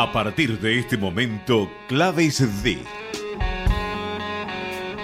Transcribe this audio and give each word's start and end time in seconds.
A 0.00 0.12
partir 0.12 0.60
de 0.60 0.78
este 0.78 0.96
momento, 0.96 1.68
Claves 1.88 2.62
de. 2.62 2.78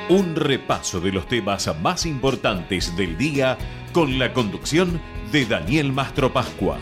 Un 0.09 0.37
repaso 0.37 1.01
de 1.01 1.11
los 1.11 1.27
temas 1.27 1.69
más 1.83 2.07
importantes 2.07 2.97
del 2.97 3.19
día 3.19 3.59
con 3.93 4.21
la 4.21 4.33
conducción 4.33 5.01
de 5.33 5.47
Daniel 5.47 5.93
Mastro 5.93 6.33
Pascua. 6.33 6.79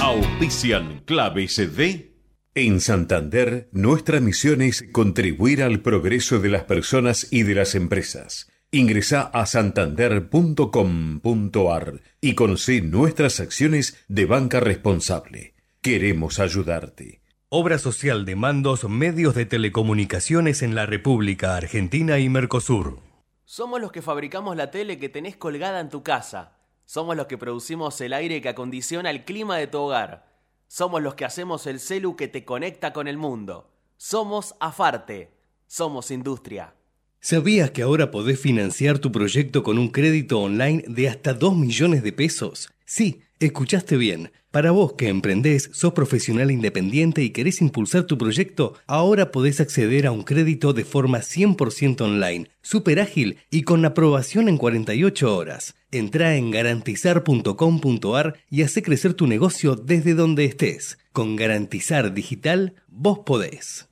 Auspician 0.00 1.02
Claves 1.04 1.56
de 1.76 2.15
en 2.56 2.80
Santander, 2.80 3.68
nuestra 3.70 4.18
misión 4.18 4.60
es 4.62 4.86
contribuir 4.90 5.62
al 5.62 5.82
progreso 5.82 6.38
de 6.38 6.48
las 6.48 6.64
personas 6.64 7.30
y 7.30 7.42
de 7.42 7.54
las 7.54 7.74
empresas. 7.74 8.50
Ingresa 8.70 9.20
a 9.20 9.44
santander.com.ar 9.44 12.00
y 12.22 12.34
conoce 12.34 12.80
nuestras 12.80 13.40
acciones 13.40 14.02
de 14.08 14.24
banca 14.24 14.60
responsable. 14.60 15.54
Queremos 15.82 16.40
ayudarte. 16.40 17.20
Obra 17.50 17.76
social 17.76 18.24
de 18.24 18.36
mandos 18.36 18.88
medios 18.88 19.34
de 19.34 19.44
telecomunicaciones 19.44 20.62
en 20.62 20.74
la 20.74 20.86
República 20.86 21.56
Argentina 21.56 22.18
y 22.18 22.30
Mercosur. 22.30 23.00
Somos 23.44 23.82
los 23.82 23.92
que 23.92 24.00
fabricamos 24.00 24.56
la 24.56 24.70
tele 24.70 24.98
que 24.98 25.10
tenés 25.10 25.36
colgada 25.36 25.80
en 25.80 25.90
tu 25.90 26.02
casa. 26.02 26.56
Somos 26.86 27.16
los 27.16 27.26
que 27.26 27.36
producimos 27.36 28.00
el 28.00 28.14
aire 28.14 28.40
que 28.40 28.48
acondiciona 28.48 29.10
el 29.10 29.26
clima 29.26 29.58
de 29.58 29.66
tu 29.66 29.76
hogar. 29.78 30.35
Somos 30.68 31.02
los 31.02 31.14
que 31.14 31.24
hacemos 31.24 31.66
el 31.66 31.80
celu 31.80 32.16
que 32.16 32.28
te 32.28 32.44
conecta 32.44 32.92
con 32.92 33.08
el 33.08 33.16
mundo. 33.16 33.70
Somos 33.96 34.54
Afarte. 34.60 35.30
Somos 35.66 36.10
industria. 36.10 36.74
¿Sabías 37.20 37.70
que 37.70 37.82
ahora 37.82 38.10
podés 38.10 38.38
financiar 38.38 38.98
tu 38.98 39.10
proyecto 39.10 39.62
con 39.62 39.78
un 39.78 39.88
crédito 39.88 40.40
online 40.40 40.84
de 40.86 41.08
hasta 41.08 41.34
2 41.34 41.56
millones 41.56 42.02
de 42.02 42.12
pesos? 42.12 42.70
Sí, 42.84 43.22
escuchaste 43.40 43.96
bien. 43.96 44.30
Para 44.50 44.70
vos 44.70 44.94
que 44.94 45.08
emprendés, 45.08 45.70
sos 45.72 45.92
profesional 45.92 46.50
independiente 46.50 47.22
y 47.22 47.30
querés 47.30 47.60
impulsar 47.60 48.04
tu 48.04 48.16
proyecto, 48.16 48.74
ahora 48.86 49.30
podés 49.30 49.60
acceder 49.60 50.06
a 50.06 50.12
un 50.12 50.22
crédito 50.22 50.72
de 50.72 50.84
forma 50.84 51.18
100% 51.18 52.00
online, 52.00 52.48
súper 52.62 53.00
ágil 53.00 53.38
y 53.50 53.62
con 53.62 53.84
aprobación 53.84 54.48
en 54.48 54.56
48 54.56 55.36
horas. 55.36 55.74
Entra 55.90 56.36
en 56.36 56.50
garantizar.com.ar 56.50 58.38
y 58.48 58.62
hace 58.62 58.82
crecer 58.82 59.14
tu 59.14 59.26
negocio 59.26 59.76
desde 59.76 60.14
donde 60.14 60.44
estés. 60.46 60.98
Con 61.12 61.36
Garantizar 61.36 62.14
Digital, 62.14 62.74
vos 62.88 63.20
podés. 63.26 63.88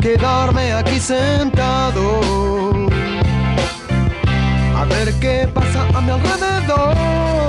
Quedarme 0.00 0.72
aquí 0.72 0.98
sentado. 0.98 2.20
A 4.76 4.84
ver 4.86 5.12
qué 5.20 5.48
pasa 5.52 5.86
a 5.94 6.00
mi 6.00 6.10
alrededor. 6.10 7.44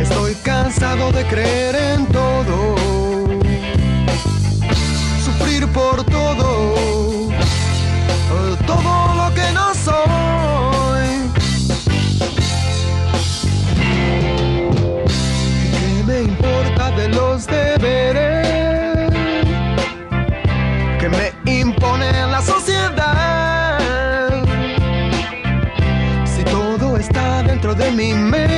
Estoy 0.00 0.34
cansado 0.36 1.12
de 1.12 1.24
creer 1.24 1.74
en 1.76 2.06
todo, 2.06 2.74
sufrir 5.24 5.66
por 5.68 6.04
todo, 6.04 6.93
dentro 27.96 28.48
de 28.48 28.53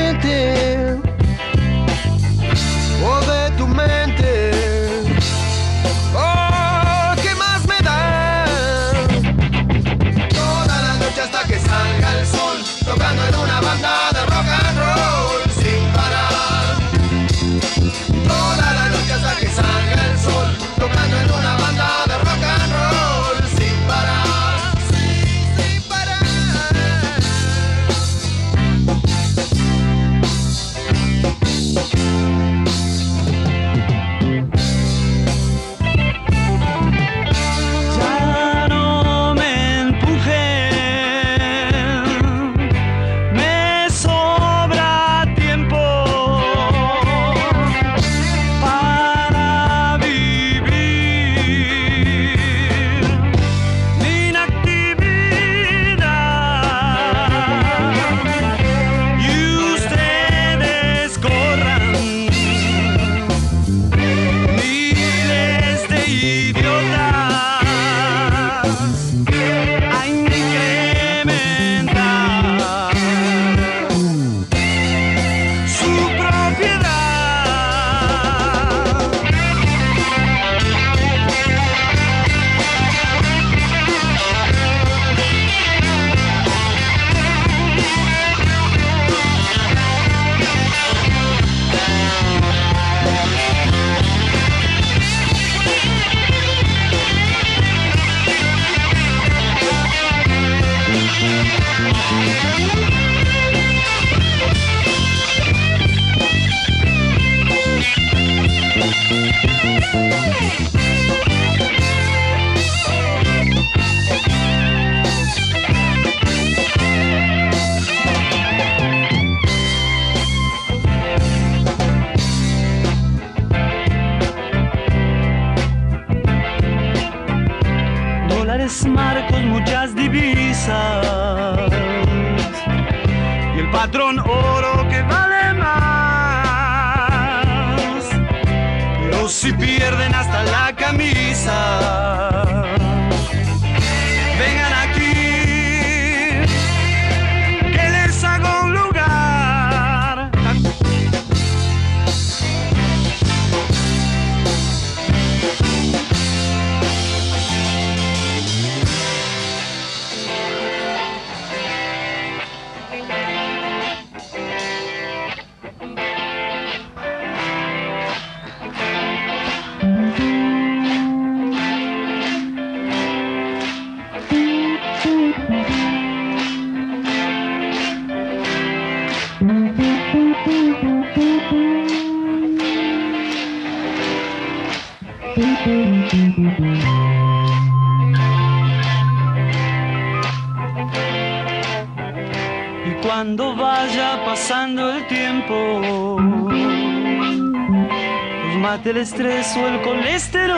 combate 198.77 198.91
el 198.91 198.97
estrés 198.99 199.57
o 199.57 199.67
el 199.67 199.81
colesterol. 199.83 200.57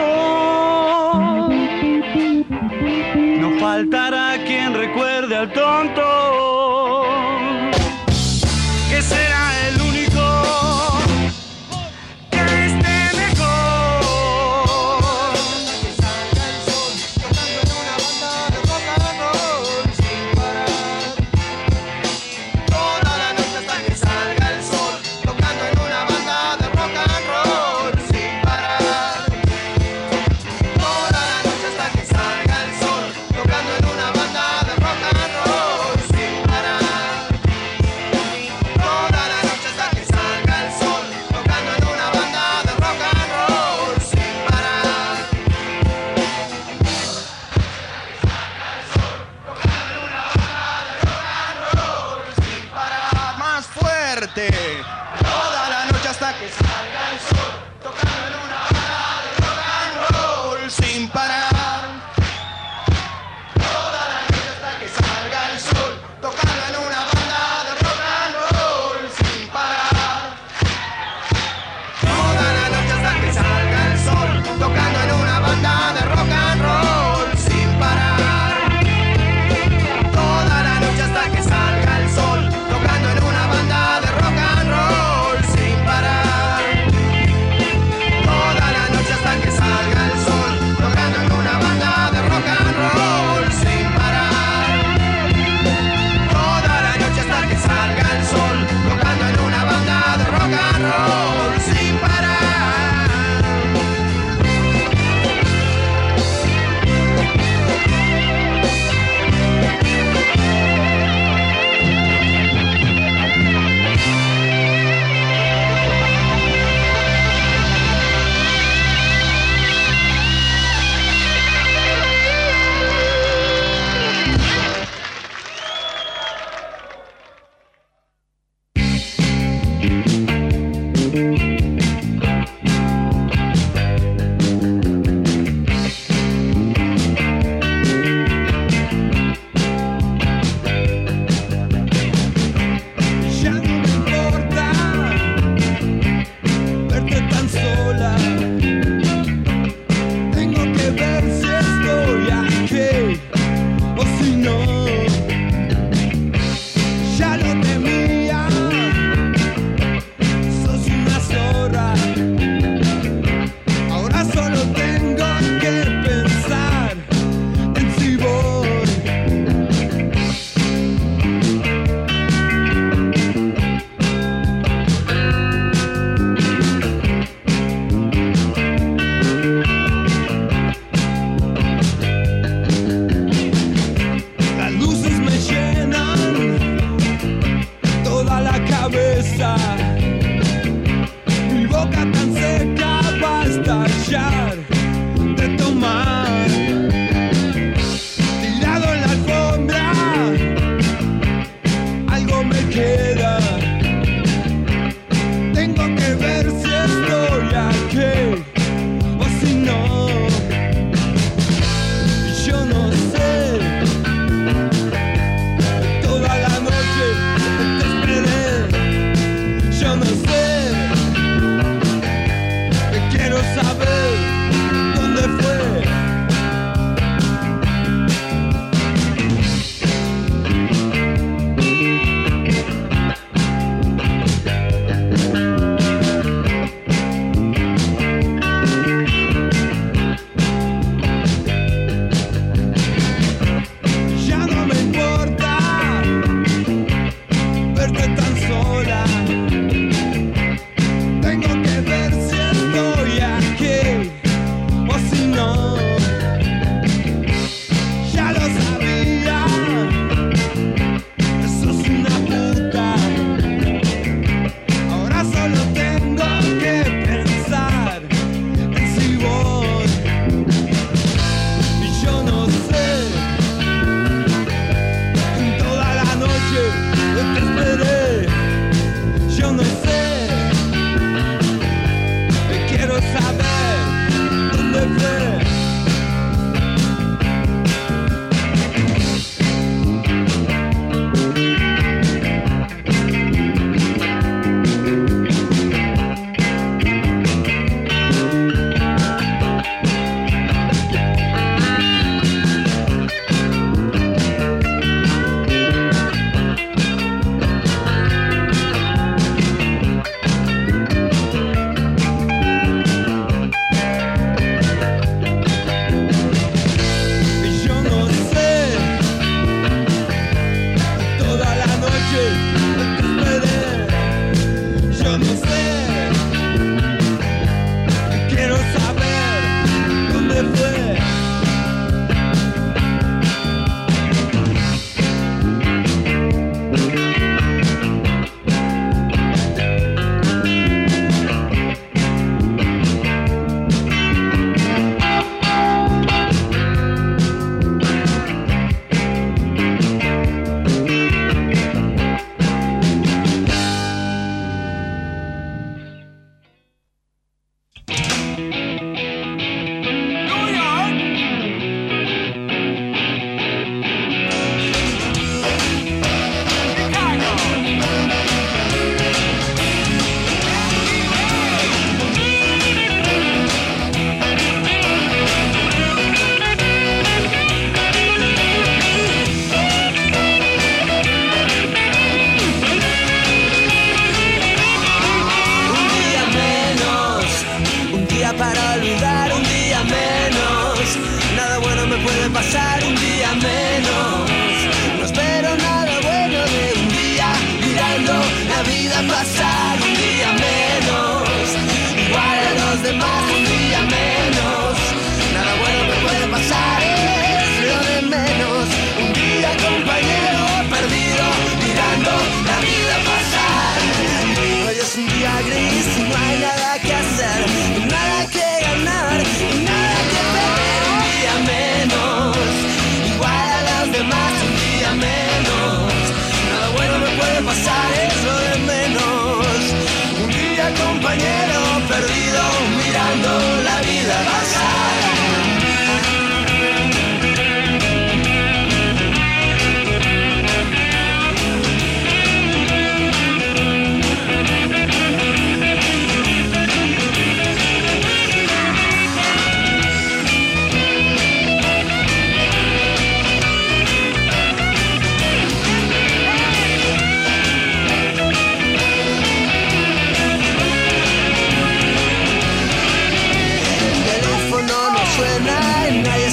No 3.39 3.59
faltará 3.59 4.37
quien 4.45 4.73
recuerde 4.73 5.37
al 5.37 5.53
tonto 5.53 6.18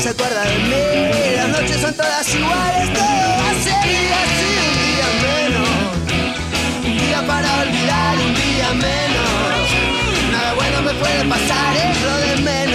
se 0.06 0.10
acuerda 0.10 0.42
de 0.44 0.58
mí. 0.70 1.36
Las 1.36 1.48
noches 1.48 1.80
son 1.80 1.94
todas 1.94 2.32
iguales, 2.32 2.92
todo 2.92 3.02
va 3.40 3.50
a 3.50 3.54
ser 3.64 4.12
así. 4.22 4.52
Un 4.66 4.74
día 4.86 5.08
menos, 5.26 5.70
un 6.84 6.98
día 6.98 7.26
para 7.26 7.48
olvidar, 7.62 8.14
un 8.26 8.34
día 8.34 8.68
menos. 8.86 9.62
Nada 10.30 10.54
bueno 10.54 10.82
me 10.82 10.94
puede 10.94 11.24
pasar, 11.24 11.76
es 11.76 12.02
lo 12.02 12.16
de 12.18 12.36
menos. 12.36 12.65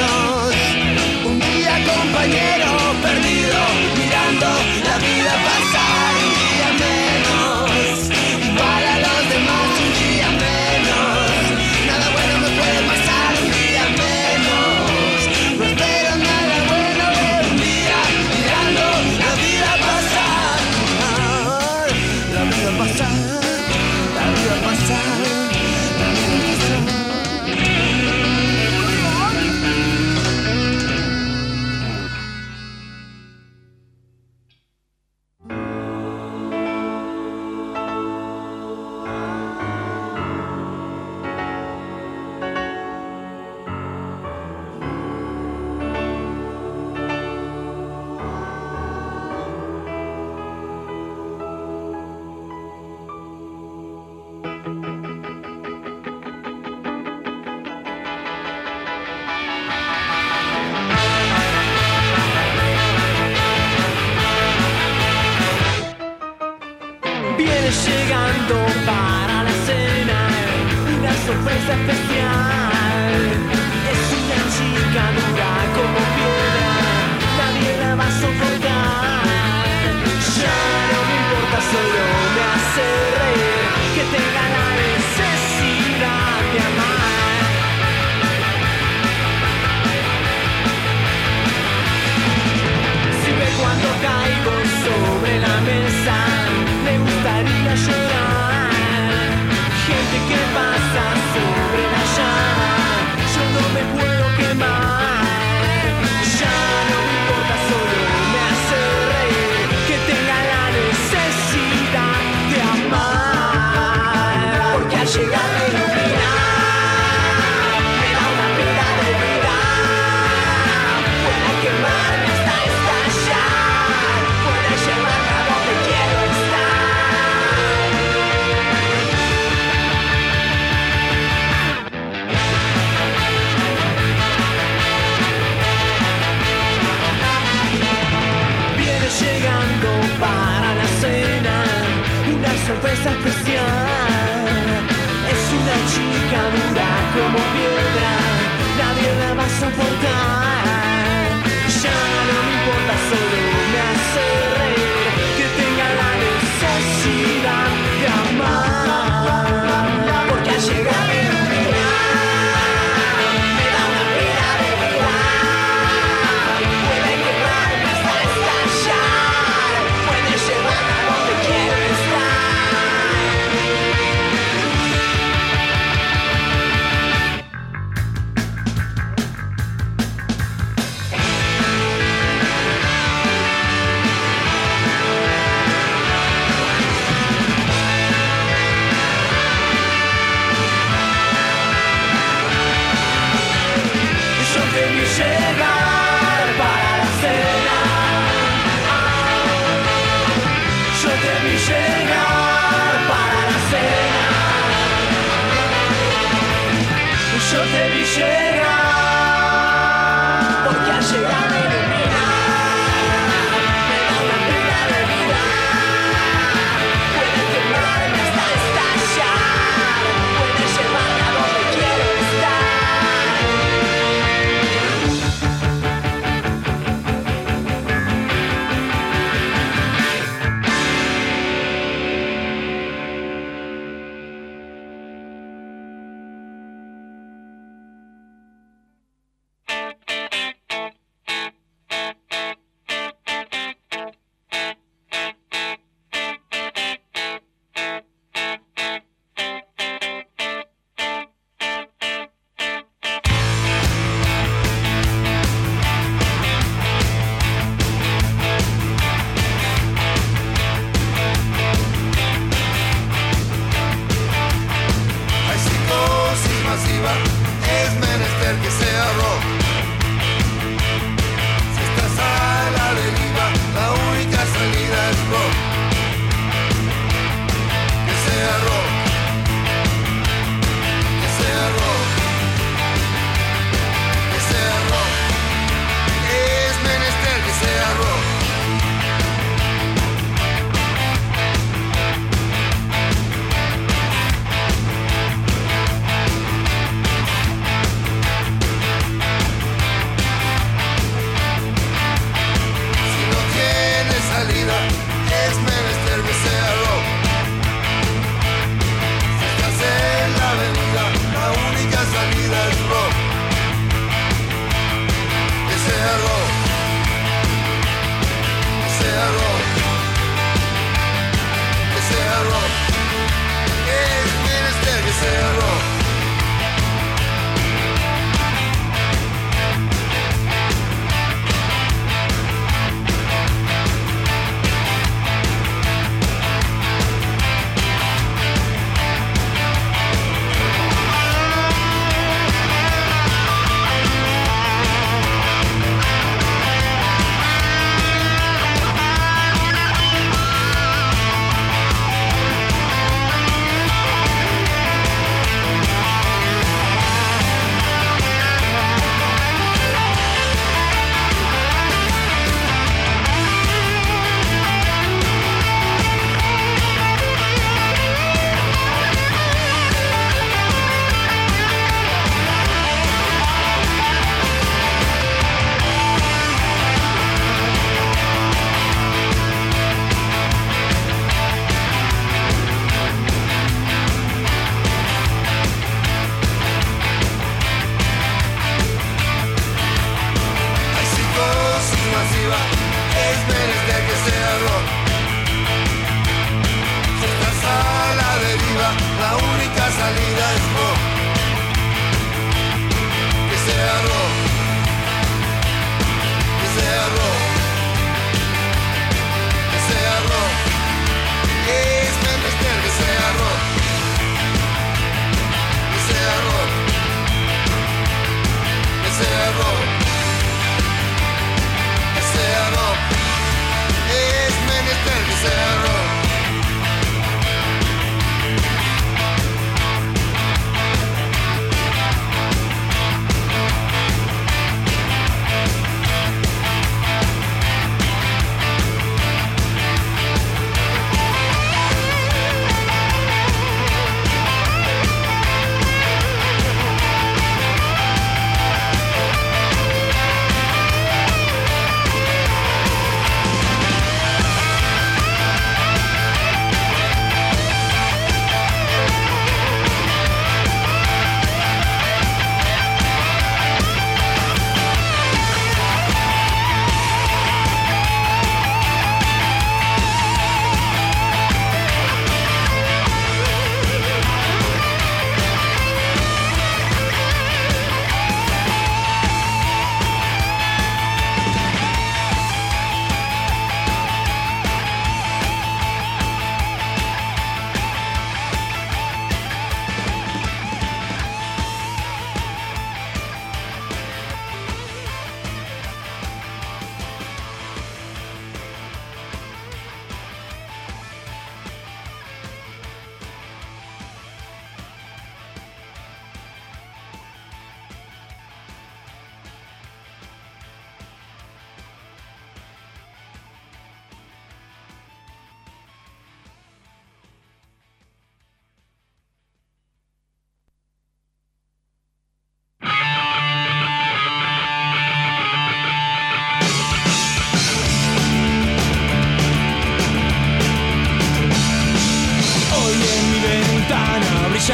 shame. 208.12 208.51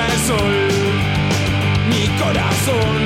el 0.06 0.20
sol, 0.28 0.56
mi 1.90 2.08
corazón 2.22 2.98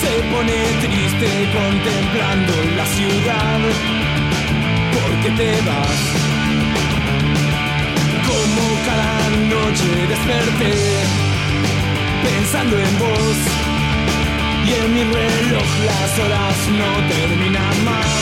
se 0.00 0.12
pone 0.32 0.58
triste 0.84 1.28
contemplando 1.58 2.52
la 2.76 2.86
ciudad, 2.86 3.60
porque 4.94 5.30
te 5.40 5.50
vas. 5.68 6.00
Como 8.28 8.62
cada 8.88 9.28
noche 9.54 9.88
desperté 10.12 10.74
pensando 12.24 12.78
en 12.78 12.98
vos 12.98 13.36
y 14.66 14.72
en 14.72 14.94
mi 14.94 15.04
reloj 15.04 15.68
las 15.90 16.18
horas 16.18 16.56
no 16.80 16.90
terminan 17.14 17.84
más, 17.84 18.12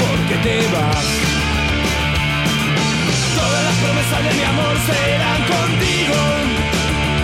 porque 0.00 0.34
te 0.46 0.56
vas. 0.74 1.31
De 4.12 4.32
mi 4.34 4.44
amor 4.44 4.76
serán 4.86 5.40
contigo. 5.54 6.18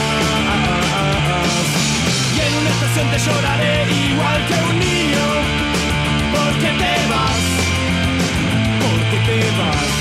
Y 2.36 2.40
en 2.46 2.54
una 2.62 2.70
estación 2.76 3.08
te 3.12 3.20
lloraré 3.26 3.76
igual 4.10 4.40
que 4.48 4.56
un 4.70 4.76
niño. 4.80 5.26
Porque 6.36 6.70
te 6.82 6.94
vas. 7.12 7.44
Porque 8.84 9.18
te 9.28 9.40
vas. 9.60 9.92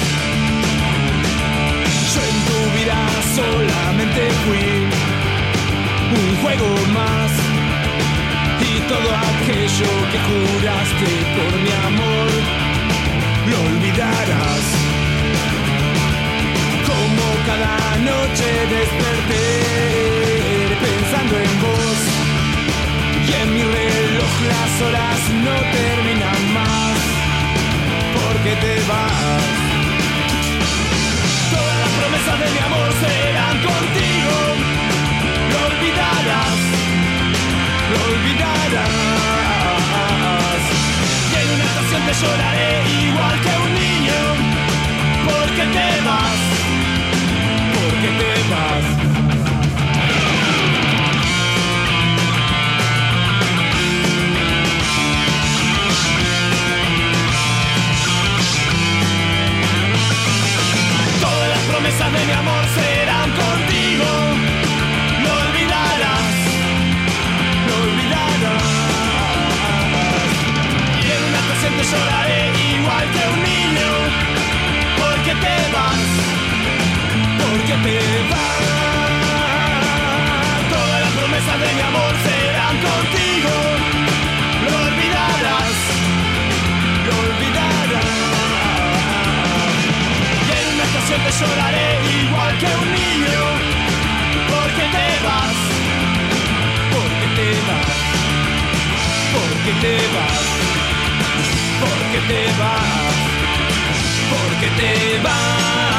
Yo 2.12 2.20
en 2.32 2.38
tu 2.48 2.58
vida 2.76 2.98
solamente 3.38 4.20
fui 4.44 4.66
un 6.18 6.28
juego 6.42 6.68
más. 6.94 7.30
Y 8.60 8.80
todo 8.88 9.10
aquello 9.32 9.90
que 10.10 10.18
juraste 10.28 11.10
por 11.36 11.52
mi 11.64 11.72
amor, 11.88 12.28
lo 13.50 13.60
olvidarás. 13.60 14.64
Como 16.88 17.24
cada 17.46 17.76
noche 18.10 18.48
desperté 18.74 19.46
pensando 20.84 21.34
en 21.36 21.52
vos. 21.64 21.98
Y 23.28 23.32
en 23.42 23.48
mi 23.54 23.62
reloj 23.62 24.32
las 24.52 24.72
horas 24.86 25.20
no 25.44 25.54
terminan 25.78 26.42
más. 26.58 26.96
Porque 28.16 28.52
te 28.64 28.74
vas. 28.88 29.44
Todas 31.52 31.78
las 31.82 31.92
promesas 31.98 32.36
de 32.42 32.48
mi 32.54 32.60
amor 32.68 32.88
serán 33.02 33.56
contigo. 33.68 34.34
Lo 35.50 35.58
olvidarás. 35.70 36.58
Lo 37.90 37.98
olvidarás. 38.10 39.04
Y 41.30 41.34
en 41.40 41.48
una 41.54 41.64
estación 41.64 42.02
te 42.06 42.12
lloraré 42.20 42.73
te. 77.84 78.00
Todas 80.72 81.00
las 81.04 81.12
promesas 81.18 81.60
de 81.60 81.70
mi 81.76 81.82
amor 81.90 82.12
serán 82.26 82.76
contigo. 82.88 83.54
Lo 84.64 84.72
olvidarás, 84.86 85.76
lo 87.06 87.14
olvidarás. 87.26 88.08
Y 90.46 90.50
en 90.58 90.66
una 90.74 90.84
estación 90.88 91.20
te 91.26 91.30
lloraré 91.38 91.88
igual 92.22 92.52
que 92.58 92.70
un 92.82 92.88
niño 93.00 93.42
Porque 94.50 94.84
te 94.94 95.06
vas 95.26 95.56
Porque 96.94 97.26
te 97.36 97.48
vas 97.68 97.96
Porque 99.34 99.72
te 99.82 99.94
vas 100.14 100.44
Porque 101.82 102.20
te 102.30 102.42
vas 102.60 103.14
Porque 104.32 104.68
te 104.80 104.92
vas 105.22 105.93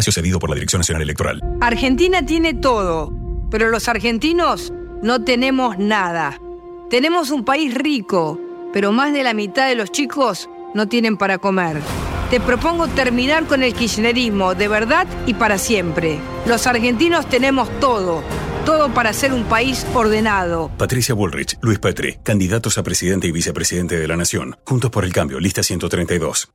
Espacio 0.00 0.22
cedido 0.22 0.38
por 0.38 0.48
la 0.48 0.54
Dirección 0.54 0.80
Nacional 0.80 1.02
Electoral. 1.02 1.42
Argentina 1.60 2.24
tiene 2.24 2.54
todo, 2.54 3.12
pero 3.50 3.68
los 3.68 3.86
argentinos 3.86 4.72
no 5.02 5.22
tenemos 5.24 5.76
nada. 5.76 6.40
Tenemos 6.88 7.30
un 7.30 7.44
país 7.44 7.74
rico, 7.74 8.40
pero 8.72 8.92
más 8.92 9.12
de 9.12 9.22
la 9.22 9.34
mitad 9.34 9.68
de 9.68 9.74
los 9.74 9.92
chicos 9.92 10.48
no 10.74 10.88
tienen 10.88 11.18
para 11.18 11.36
comer. 11.36 11.82
Te 12.30 12.40
propongo 12.40 12.88
terminar 12.88 13.44
con 13.44 13.62
el 13.62 13.74
kirchnerismo 13.74 14.54
de 14.54 14.68
verdad 14.68 15.06
y 15.26 15.34
para 15.34 15.58
siempre. 15.58 16.18
Los 16.46 16.66
argentinos 16.66 17.28
tenemos 17.28 17.68
todo, 17.78 18.22
todo 18.64 18.94
para 18.94 19.12
ser 19.12 19.34
un 19.34 19.44
país 19.44 19.86
ordenado. 19.92 20.70
Patricia 20.78 21.14
Bullrich, 21.14 21.58
Luis 21.60 21.78
Petri, 21.78 22.16
candidatos 22.22 22.78
a 22.78 22.82
presidente 22.82 23.26
y 23.26 23.32
vicepresidente 23.32 23.98
de 23.98 24.08
la 24.08 24.16
Nación. 24.16 24.56
Juntos 24.64 24.90
por 24.90 25.04
el 25.04 25.12
cambio, 25.12 25.38
lista 25.40 25.62
132. 25.62 26.48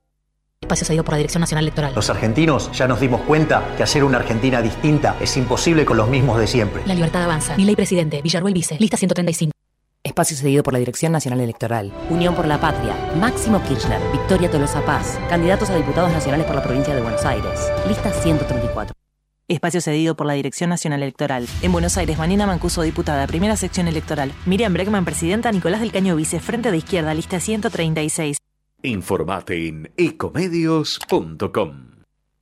Espacio 0.66 0.88
cedido 0.88 1.04
por 1.04 1.14
la 1.14 1.18
Dirección 1.18 1.42
Nacional 1.42 1.64
Electoral. 1.64 1.94
Los 1.94 2.10
argentinos 2.10 2.72
ya 2.72 2.88
nos 2.88 3.00
dimos 3.00 3.22
cuenta 3.22 3.76
que 3.78 3.84
hacer 3.84 4.04
una 4.04 4.18
Argentina 4.18 4.64
distinta 4.64 5.16
es 5.20 5.38
imposible 5.38 5.86
con 5.86 5.96
los 5.96 6.10
mismos 6.10 6.40
de 6.40 6.48
siempre. 6.48 6.82
La 6.88 6.96
libertad 6.96 7.24
avanza. 7.24 7.56
Mi 7.56 7.66
ley 7.66 7.76
presidente, 7.76 8.22
Villarruel 8.24 8.54
vice, 8.56 8.76
lista 8.80 8.98
135. 8.98 9.52
Espacio 10.04 10.36
cedido 10.36 10.64
por 10.64 10.74
la 10.74 10.80
Dirección 10.80 11.12
Nacional 11.12 11.42
Electoral. 11.42 11.94
Unión 12.10 12.34
por 12.34 12.48
la 12.48 12.60
Patria. 12.60 12.96
Máximo 13.20 13.62
Kirchner. 13.64 14.00
Victoria 14.12 14.50
Tolosa 14.50 14.84
Paz. 14.84 15.20
Candidatos 15.30 15.70
a 15.70 15.76
diputados 15.76 16.12
nacionales 16.12 16.48
por 16.48 16.56
la 16.56 16.64
provincia 16.64 16.96
de 16.96 17.02
Buenos 17.02 17.24
Aires. 17.26 17.72
Lista 17.88 18.12
134. 18.12 18.96
Espacio 19.48 19.82
cedido 19.82 20.16
por 20.16 20.26
la 20.26 20.34
Dirección 20.34 20.72
Nacional 20.72 21.04
Electoral. 21.04 21.48
En 21.62 21.72
Buenos 21.74 21.96
Aires, 21.98 22.18
Manina 22.18 22.48
Mancuso, 22.48 22.82
diputada, 22.82 23.28
primera 23.28 23.56
sección 23.56 23.88
electoral. 23.88 24.32
Miriam 24.48 24.74
Breckman, 24.74 25.06
presidenta. 25.06 25.52
Nicolás 25.52 25.82
del 25.82 25.92
Caño, 25.92 26.16
vice, 26.16 26.40
frente 26.40 26.72
de 26.72 26.78
izquierda, 26.78 27.14
lista 27.14 27.40
136. 27.40 28.38
Informate 28.86 29.68
en 29.68 29.92
ecomedios.com. 29.98 31.86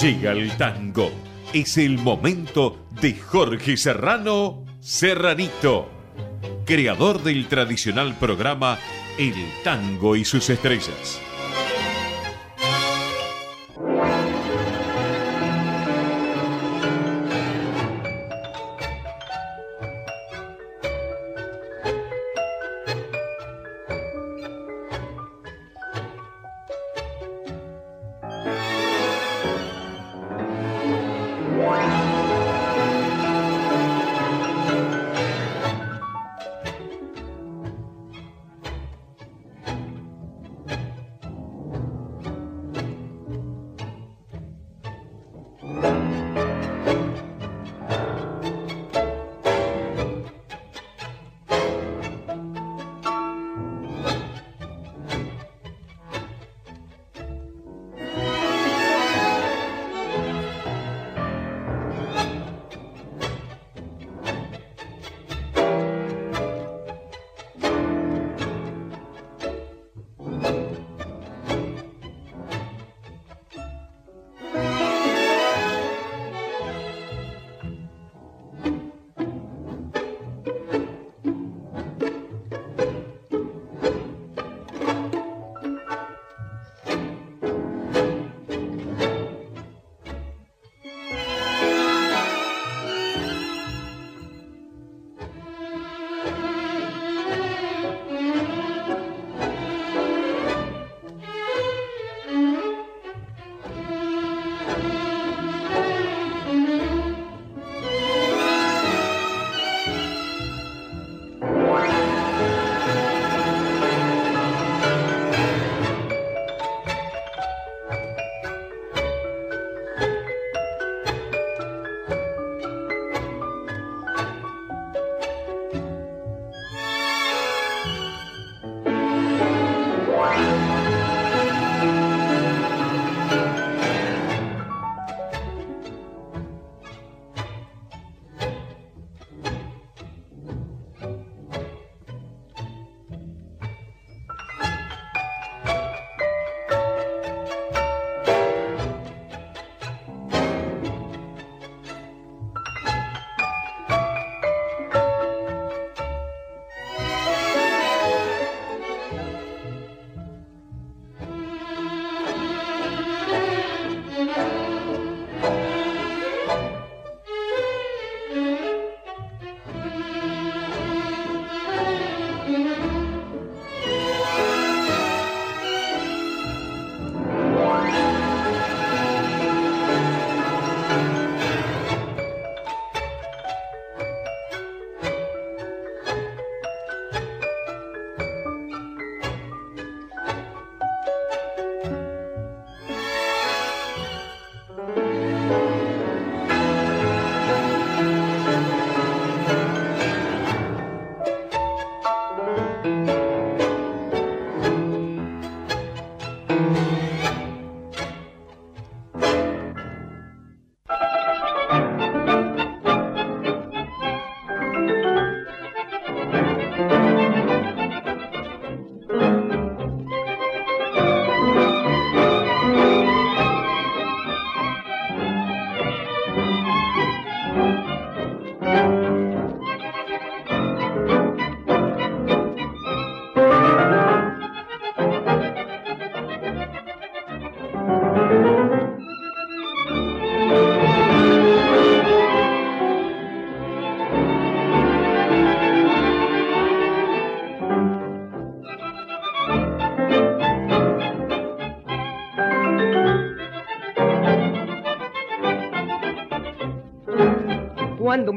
Llega 0.00 0.30
el 0.30 0.56
tango. 0.56 1.10
Es 1.52 1.76
el 1.76 1.98
momento 1.98 2.86
de 3.00 3.14
Jorge 3.14 3.76
Serrano 3.76 4.64
Serranito, 4.78 5.90
creador 6.64 7.24
del 7.24 7.48
tradicional 7.48 8.14
programa 8.14 8.78
El 9.18 9.34
Tango 9.64 10.14
y 10.14 10.24
sus 10.24 10.50
Estrellas. 10.50 11.20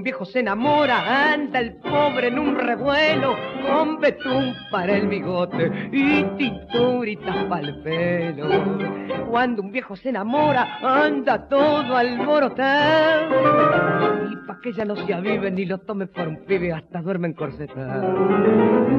Un 0.02 0.04
viejo 0.04 0.26
se 0.26 0.40
enamora, 0.40 1.32
anda 1.32 1.60
el 1.60 1.76
pobre 1.76 2.30
en 2.30 2.40
un 2.40 2.56
revuelo, 2.58 3.36
con 3.62 4.00
betún 4.00 4.52
para 4.72 4.98
el 4.98 5.08
bigote 5.08 5.72
y 5.92 6.24
tinturitas 6.40 7.46
para 7.46 7.68
el 7.68 7.84
pelo. 7.84 8.50
Cuando 9.30 9.62
un 9.62 9.72
viejo 9.72 9.96
se 9.96 10.10
enamora, 10.10 10.80
anda 10.82 11.48
todo 11.48 11.96
alborotado. 11.96 13.30
Y 14.32 14.36
pa' 14.48 14.60
que 14.60 14.70
ella 14.70 14.86
no 14.86 14.96
se 14.96 15.14
avive 15.14 15.52
ni 15.52 15.66
lo 15.66 15.78
tome 15.78 16.08
por 16.08 16.28
un 16.28 16.46
pibe, 16.46 16.74
hasta 16.74 17.00
duerme 17.00 17.28
encorsetado. 17.28 18.28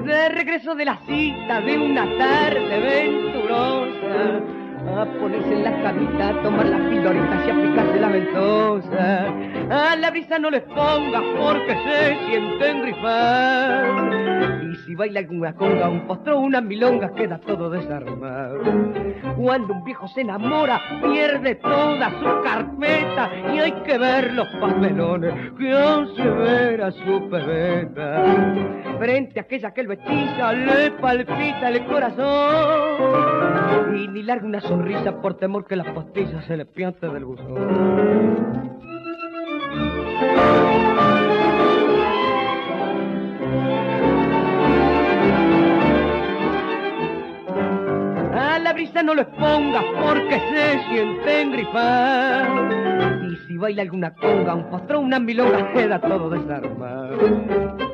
De 0.05 0.29
regreso 0.29 0.77
de 0.77 0.85
la 0.85 0.99
cita 0.99 1.61
de 1.63 1.79
una 1.79 2.05
tarde 2.17 2.79
venturosa, 2.79 4.41
a 4.89 5.05
ponerse 5.05 5.53
en 5.53 5.65
la 5.65 5.83
camita, 5.83 6.29
a 6.29 6.43
tomar 6.43 6.67
las 6.67 6.81
pildoritas 6.89 7.47
y 7.47 7.51
a 7.51 7.55
picarse 7.55 8.01
la 8.01 8.09
ventosa. 8.09 9.27
A 9.71 9.97
la 9.97 10.11
brisa 10.11 10.39
no 10.39 10.51
les 10.51 10.63
pongas 10.63 11.23
porque 11.39 11.75
se 11.85 12.17
sienten 12.27 12.83
grifar. 12.83 14.63
Y 14.71 14.77
si 14.85 14.95
baila 14.95 15.21
alguna 15.21 15.55
conga, 15.55 15.89
un 15.89 16.07
postro, 16.07 16.39
una 16.41 16.61
milonga, 16.61 17.15
queda 17.15 17.39
todo 17.39 17.71
desarmado. 17.71 18.61
Cuando 19.37 19.73
un 19.75 19.85
viejo 19.85 20.09
se 20.09 20.23
enamora, 20.23 20.81
pierde 21.03 21.55
toda 21.57 22.11
su 22.19 22.43
carpeta 22.43 23.31
y 23.55 23.59
hay 23.59 23.73
que 23.85 23.99
ver 23.99 24.33
los 24.33 24.49
papelones 24.61 25.53
que 25.59 25.73
hace 25.73 26.23
ver 26.23 26.83
a 26.83 26.91
su 26.91 27.29
pebeta. 27.31 28.25
Frente 28.99 29.41
a 29.41 29.43
aquella 29.43 29.73
que 29.73 29.81
el 29.83 29.93
hechiza 29.93 30.53
le 30.53 30.91
palpita 30.93 31.69
el 31.69 31.85
corazón 31.87 33.33
y 33.97 34.09
ni 34.09 34.23
larga 34.23 34.47
una 34.47 34.61
sonrisa 34.73 35.21
por 35.21 35.35
temor 35.35 35.67
que 35.67 35.77
las 35.77 35.87
pastillas 35.89 36.47
se 36.47 36.57
le 36.57 36.65
piante 36.65 37.07
del 37.07 37.27
buzón. 37.27 37.59
A 48.35 48.59
la 48.59 48.73
brisa 48.73 49.03
no 49.03 49.15
les 49.15 49.27
pongas 49.27 49.85
porque 50.03 50.41
se 50.51 50.81
sienten 50.89 51.53
gripar. 51.53 52.49
Y 53.31 53.37
si 53.47 53.59
baila 53.59 53.83
alguna 53.83 54.15
conga, 54.15 54.55
un 54.55 54.71
postrón, 54.71 55.05
una 55.05 55.19
milonga, 55.19 55.71
queda 55.75 56.01
todo 56.01 56.31
desarmado. 56.31 57.92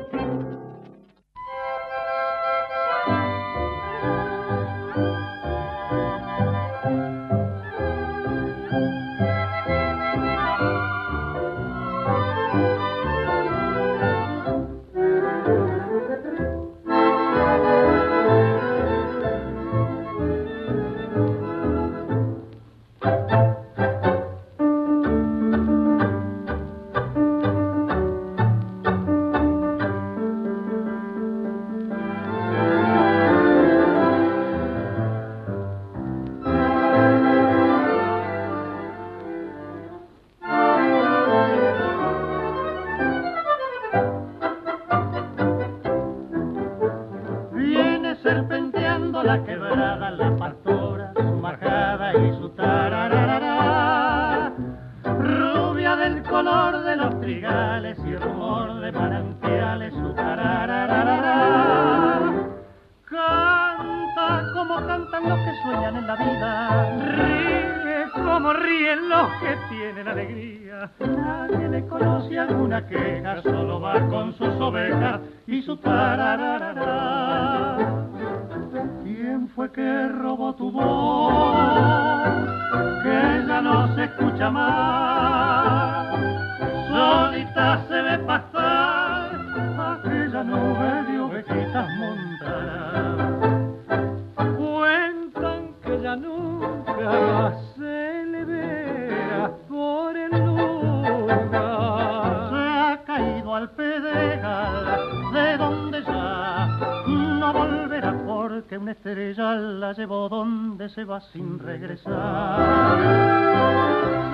Se 110.99 111.05
va 111.05 111.21
sin 111.31 111.57
regresar. 111.59 112.99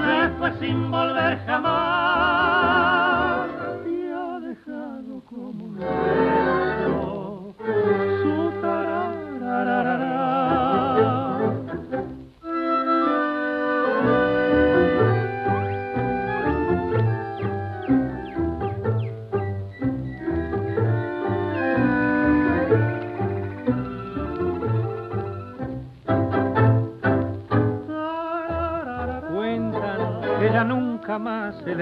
Se 0.01 0.29
fue 0.39 0.51
sin 0.59 0.89
volver 0.89 1.37
jamás 1.45 1.84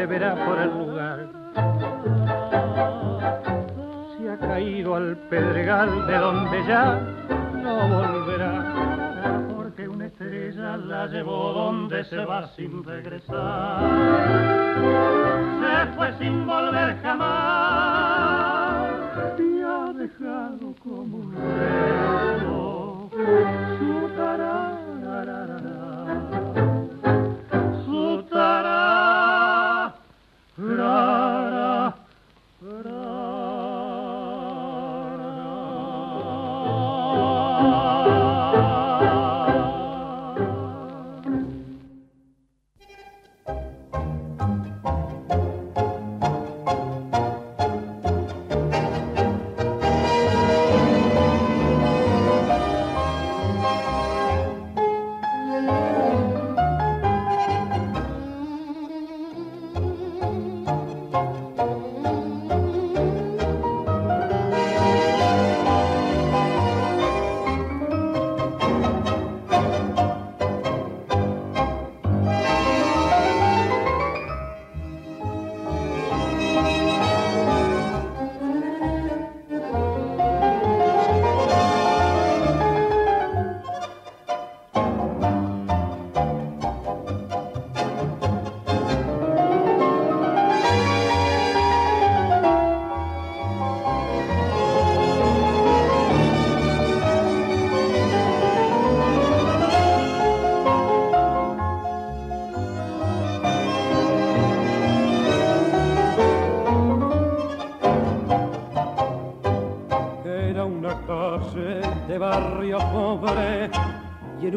verá 0.06 0.36
por 0.45 0.58
el 0.60 0.70
lugar. 0.70 1.30
Se 4.18 4.30
ha 4.30 4.38
caído 4.38 4.95
al 4.95 5.18
pedregal 5.30 6.08
de 6.08 6.18
donde 6.18 6.66
ya 6.68 6.99
no 7.62 7.88
volverá. 7.88 9.43
Porque 9.56 9.88
una 9.88 10.06
estrella 10.08 10.78
la 10.78 11.08
llevó 11.08 11.54
donde 11.54 12.04
se 12.06 12.26
va 12.26 12.47
sin 12.49 12.84
regresar. 12.84 13.82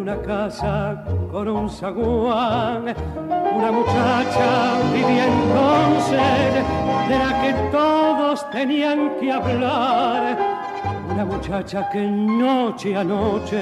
Una 0.07 0.22
casa 0.22 1.02
con 1.32 1.48
un 1.48 1.68
zaguán 1.68 2.94
una 3.57 3.72
muchacha 3.72 4.78
vivía 4.94 5.26
entonces 5.26 6.64
de 7.09 7.18
la 7.18 7.42
que 7.42 7.52
todos 7.72 8.48
tenían 8.50 9.18
que 9.18 9.32
hablar. 9.32 10.38
Una 11.12 11.24
muchacha 11.24 11.90
que 11.90 12.07
noche 12.07 12.96
a 12.96 13.02
noche 13.02 13.61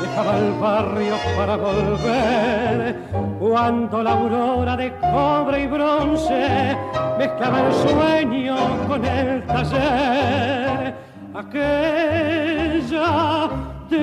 dejaba 0.00 0.36
el 0.36 0.52
barrio 0.54 1.14
para 1.36 1.56
volver 1.56 2.96
cuando 3.38 4.02
la 4.02 4.12
aurora 4.12 4.76
de 4.76 4.92
cobre 4.96 5.62
y 5.62 5.66
bronce 5.68 6.76
mezclaba 7.18 7.68
el 7.68 7.72
sueño 7.72 8.56
con 8.88 9.04
el 9.04 9.46
taller 9.46 10.69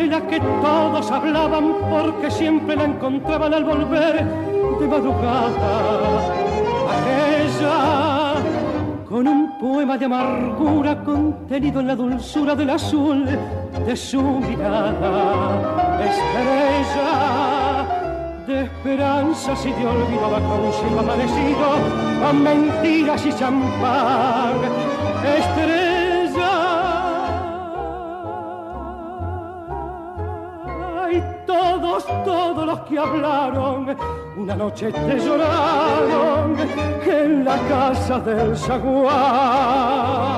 la 0.07 0.21
que 0.27 0.39
todos 0.39 1.11
hablaban 1.11 1.75
porque 1.89 2.31
siempre 2.31 2.75
la 2.75 2.85
encontraban 2.85 3.53
al 3.53 3.63
volver 3.63 4.25
de 4.79 4.87
madrugada 4.87 6.19
aquella 6.95 8.33
con 9.09 9.27
un 9.27 9.57
poema 9.59 9.97
de 9.97 10.05
amargura 10.05 11.03
contenido 11.03 11.79
en 11.79 11.87
la 11.87 11.95
dulzura 11.95 12.55
del 12.55 12.69
azul 12.69 13.25
de 13.85 13.95
su 13.95 14.21
mirada. 14.21 15.99
Estrella 16.03 17.47
de 18.47 18.63
esperanzas 18.63 19.65
y 19.65 19.71
de 19.71 19.85
olvido 19.85 20.29
bajo 20.29 20.55
un 20.55 20.73
cielo 20.73 20.99
amanecido, 20.99 21.67
a 22.29 22.33
mentiras 22.33 23.25
y 23.25 23.33
champán. 23.33 24.55
Estrella. 25.37 25.86
Que 32.89 32.97
hablaron, 32.97 33.95
una 34.37 34.55
noche 34.55 34.91
te 34.91 35.19
lloraron 35.19 36.55
en 37.05 37.45
la 37.45 37.57
casa 37.67 38.19
del 38.19 38.55
zaguán. 38.57 40.37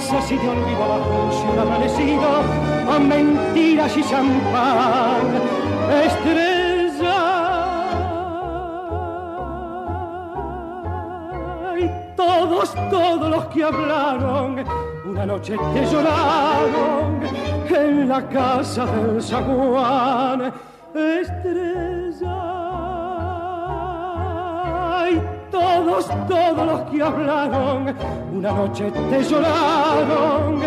Esperanzas 0.00 0.32
y 0.32 0.36
de 0.36 0.48
olvido 0.48 0.88
bajo 0.88 1.24
un 1.24 1.32
cielo 1.32 1.62
amanecido, 1.62 2.28
a 2.90 2.98
mentiras 2.98 3.96
y 3.96 4.02
champán. 4.02 5.26
Estrella. 6.04 7.18
Y 11.78 12.16
todos, 12.16 12.74
todos 12.90 13.30
los 13.30 13.44
que 13.46 13.64
hablaron, 13.64 14.64
una 15.06 15.26
noche 15.26 15.56
te 15.74 15.86
lloraron 15.86 17.20
en 17.68 18.08
la 18.08 18.28
casa 18.28 18.86
del 18.86 19.22
zaguán. 19.22 20.52
Estrella. 20.94 21.99
Todos, 25.80 26.06
todos 26.28 26.66
los 26.66 26.80
que 26.90 27.02
hablaron, 27.02 27.94
una 28.32 28.52
noche 28.52 28.90
te 28.90 29.22
lloraron 29.22 30.60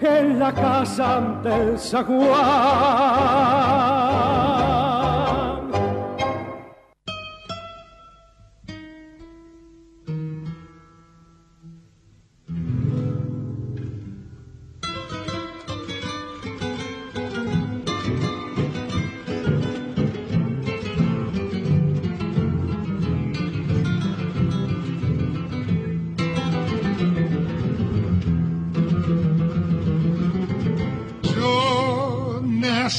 en 0.00 0.38
la 0.38 0.52
casa 0.52 1.20
del 1.42 1.78
zaguán. 1.78 2.32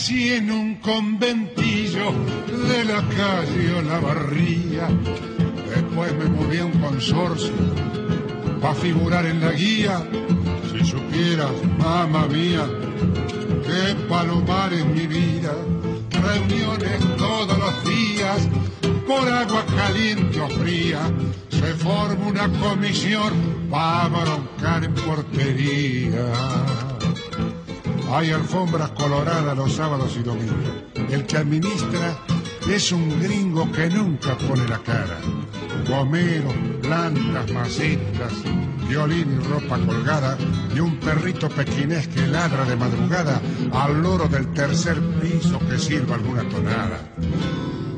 Nací 0.04 0.34
en 0.34 0.52
un 0.52 0.76
conventillo 0.82 2.12
de 2.68 2.84
la 2.84 3.02
calle 3.08 3.74
Olavarría. 3.74 4.90
Después 5.70 6.14
me 6.18 6.26
moví 6.26 6.58
a 6.58 6.66
un 6.66 6.74
consorcio 6.74 7.54
para 8.62 8.76
figurar 8.76 9.26
en 9.26 9.40
la 9.40 9.54
guía. 9.54 10.06
Si 10.70 10.84
supieras, 10.84 11.52
mamá 11.78 12.28
mía, 12.28 12.68
qué 13.66 13.96
palomar 14.10 14.74
en 14.74 14.94
mi 14.94 15.08
vida. 15.08 15.54
Reuniones 16.12 17.00
todos 17.18 17.58
los 17.58 17.86
días, 17.86 18.50
por 19.08 19.26
agua 19.30 19.66
caliente 19.78 20.42
o 20.42 20.50
fría. 20.50 21.00
Se 21.50 21.74
forma 21.76 22.28
una 22.28 22.50
comisión 22.60 23.32
para 23.72 24.10
broncar 24.10 24.84
en 24.84 24.94
portería. 24.96 26.83
Hay 28.12 28.32
alfombras 28.32 28.92
coloradas 28.92 29.58
los 29.58 29.74
sábados 29.74 30.16
y 30.20 30.24
domingos. 30.24 30.84
El 31.10 31.26
que 31.26 31.38
administra 31.38 32.18
es 32.70 32.92
un 32.92 33.20
gringo 33.22 33.72
que 33.72 33.90
nunca 33.90 34.38
pone 34.38 34.68
la 34.68 34.80
cara. 34.80 35.18
Gomeros, 35.88 36.54
plantas, 36.82 37.52
macetas, 37.52 38.34
violín 38.88 39.40
y 39.40 39.48
ropa 39.48 39.78
colgada 39.80 40.38
y 40.76 40.80
un 40.80 40.98
perrito 40.98 41.50
pequinés 41.50 42.08
que 42.08 42.28
ladra 42.28 42.66
de 42.66 42.76
madrugada 42.76 43.42
al 43.72 44.02
loro 44.02 44.28
del 44.28 44.52
tercer 44.54 45.02
piso 45.20 45.60
que 45.68 45.78
sirva 45.80 46.16
alguna 46.16 46.48
tonada. 46.50 47.00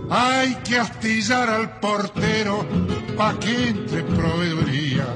Hay 0.09 0.55
que 0.63 0.77
astillar 0.77 1.49
al 1.49 1.79
portero 1.79 2.65
pa' 3.17 3.39
que 3.39 3.69
entre 3.69 4.03
proveeduría. 4.03 5.07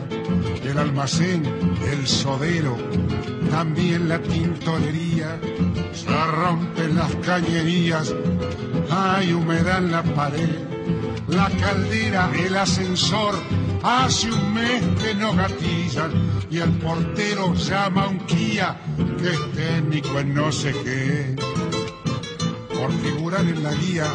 El 0.64 0.78
almacén, 0.78 1.44
el 1.92 2.08
sodero, 2.08 2.76
también 3.50 4.08
la 4.08 4.22
tintorería. 4.22 5.40
Se 5.94 6.26
rompen 6.32 6.96
las 6.96 7.14
cañerías, 7.18 8.14
hay 8.90 9.34
humedad 9.34 9.80
en 9.80 9.92
la 9.92 10.04
pared. 10.04 10.50
La 11.28 11.50
caldera, 11.50 12.32
el 12.34 12.56
ascensor, 12.58 13.36
hace 13.84 14.32
un 14.32 14.54
mes 14.54 14.82
que 15.02 15.14
no 15.14 15.34
gatillan. 15.34 16.12
Y 16.50 16.58
el 16.58 16.72
portero 16.74 17.54
llama 17.54 18.06
a 18.06 18.08
un 18.08 18.20
Kia 18.20 18.80
que 19.20 19.30
es 19.30 19.52
técnico 19.54 20.20
en 20.20 20.34
no 20.34 20.52
sé 20.52 20.72
qué. 20.84 21.49
Figurar 22.92 23.42
en 23.42 23.64
la 23.64 23.74
guía, 23.74 24.06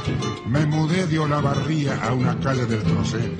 me 0.46 0.66
mudé 0.66 1.06
de 1.06 1.18
Olavarría 1.18 2.02
a 2.04 2.12
una 2.12 2.38
calle 2.40 2.66
del 2.66 2.82
Trocé. 2.82 3.30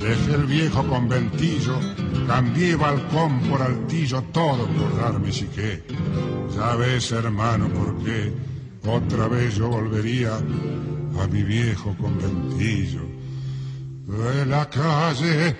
Dejé 0.00 0.34
el 0.34 0.46
viejo 0.46 0.86
conventillo, 0.86 1.78
cambié 2.26 2.76
balcón 2.76 3.40
por 3.40 3.62
altillo, 3.62 4.22
todo 4.32 4.66
por 4.66 4.96
darme 4.96 5.32
psique. 5.32 5.82
Ya 6.54 6.76
ves, 6.76 7.12
hermano, 7.12 7.68
por 7.68 8.02
qué 8.04 8.32
otra 8.86 9.28
vez 9.28 9.56
yo 9.56 9.68
volvería 9.68 10.36
a 10.36 11.26
mi 11.26 11.42
viejo 11.42 11.94
conventillo 11.98 13.02
de 14.06 14.46
la 14.46 14.68
calle 14.68 15.56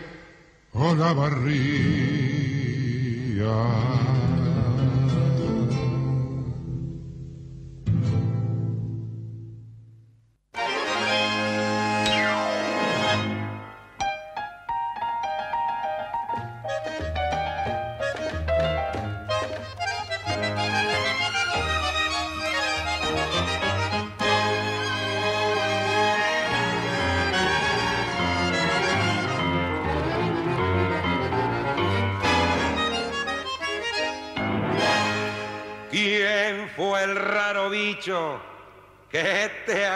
Olavarría. 0.73 2.01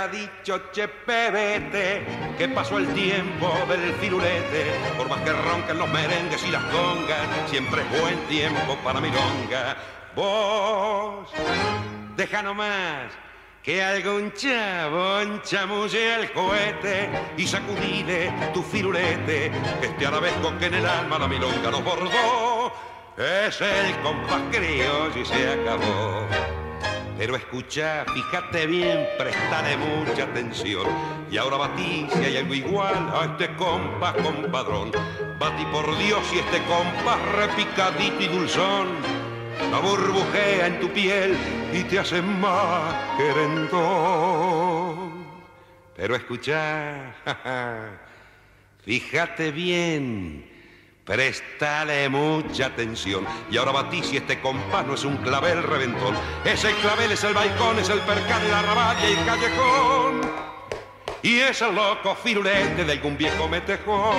Ha 0.05 0.09
dicho 0.09 0.71
Chepe 0.71 1.31
Vete? 1.31 2.05
Que 2.37 2.49
pasó 2.49 2.79
el 2.79 2.93
tiempo 2.93 3.51
del 3.69 3.93
firulete. 3.95 4.73
Por 4.97 5.09
más 5.09 5.21
que 5.23 5.33
ronquen 5.33 5.79
los 5.79 5.89
merengues 5.89 6.45
y 6.47 6.51
las 6.51 6.63
congas, 6.65 7.27
siempre 7.49 7.83
es 7.83 8.01
buen 8.01 8.19
tiempo 8.27 8.77
para 8.85 9.01
milonga. 9.01 9.77
Vos, 10.15 11.31
deja 12.17 12.43
nomás 12.43 13.13
que 13.63 13.83
algún 13.83 14.33
chabón 14.35 15.41
chamulle 15.43 16.17
el 16.17 16.33
cohete 16.33 17.09
y 17.39 17.47
sacudile 17.47 18.31
tu 18.53 18.63
firulete, 18.63 19.51
que 19.81 19.87
este 19.87 20.07
arabesco 20.07 20.57
que 20.59 20.67
en 20.67 20.75
el 20.75 20.87
alma 20.87 21.19
la 21.19 21.29
milonga 21.29 21.71
nos 21.71 21.83
bordó. 21.83 22.73
Es 23.17 23.59
el 23.61 23.99
compás 24.03 24.43
criollo 24.51 25.19
y 25.19 25.25
se 25.25 25.53
acabó. 25.53 26.64
Pero 27.17 27.37
escucha, 27.37 28.05
fíjate 28.13 28.67
bien, 28.67 29.07
prestale 29.17 29.77
mucha 29.77 30.25
atención. 30.25 30.87
Y 31.31 31.37
ahora 31.37 31.59
batí 31.59 32.09
si 32.13 32.25
hay 32.25 32.39
algo 32.39 32.55
igual 32.55 33.09
a 33.15 33.25
este 33.27 33.55
compás 33.55 34.15
compadrón. 34.15 34.91
Batí 35.39 35.65
por 35.67 35.97
Dios 35.99 36.23
y 36.35 36.39
este 36.39 36.59
compás 36.65 37.21
repicadito 37.37 38.21
y 38.21 38.27
dulzón. 38.27 38.89
La 39.71 39.79
burbujea 39.79 40.67
en 40.67 40.81
tu 40.81 40.89
piel 40.89 41.37
y 41.73 41.85
te 41.85 42.01
hace 42.01 42.21
más 42.21 43.17
querendón. 43.17 44.45
Pero 45.97 46.17
escucha, 46.17 47.15
fíjate 48.85 49.53
bien. 49.53 50.54
Préstale 51.05 52.09
mucha 52.09 52.67
atención. 52.67 53.27
Y 53.51 53.59
ahora 53.59 53.73
batí 53.73 54.03
si 54.03 54.17
este 54.17 54.41
compás 54.41 54.87
no 54.87 54.95
es 54.95 55.05
un 55.05 55.19
clavel 55.19 55.63
reventón. 55.63 56.15
Ese 56.45 56.73
clavel 56.77 57.13
es 57.13 57.23
el 57.25 57.35
balcón, 57.35 57.79
es 57.79 57.91
el 57.91 58.01
percal, 58.01 58.51
la 58.51 58.63
raballa 58.63 59.09
y 59.09 59.13
el 59.13 59.25
callejón. 59.27 60.21
Y 61.21 61.41
es 61.41 61.61
el 61.61 61.75
loco 61.75 62.15
firulete 62.15 62.85
de 62.85 62.93
algún 62.93 63.19
viejo 63.19 63.47
metejón. 63.49 64.15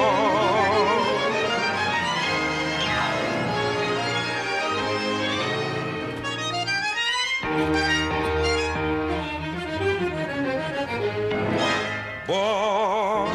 Vos, 12.27 13.29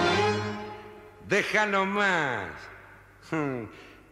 déjalo 1.27 1.85
más. 1.85 2.70
Hmm, 3.31 3.65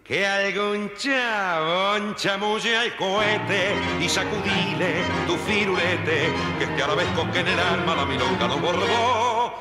Que 0.05 0.25
algún 0.27 0.91
chabón 0.97 2.15
chamulle 2.15 2.77
al 2.77 2.97
cohete 2.97 3.75
y 4.01 4.09
sacudile 4.09 5.03
tu 5.27 5.37
firulete, 5.37 6.33
que 6.59 6.65
este 6.65 6.83
arabesco 6.83 7.31
que 7.33 7.41
en 7.41 7.49
el 7.49 7.59
alma 7.59 7.95
la 7.97 8.07
milonga 8.07 8.49
nos 8.49 8.61
bordó, 8.61 9.53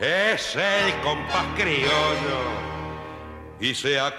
es 0.00 0.56
el 0.56 1.00
compás 1.00 1.46
criollo. 1.56 2.68
Y 3.60 3.74
se 3.74 3.98
acabó. 3.98 4.18